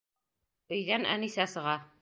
Өйҙән 0.77 1.07
Әнисә 1.17 1.49
сыға. 1.57 1.81